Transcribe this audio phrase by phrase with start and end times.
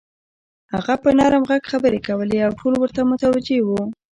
[0.73, 3.81] هغه په نرم غږ خبرې کولې او ټول ورته متوجه وو.